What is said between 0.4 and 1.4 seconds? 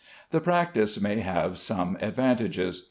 practice may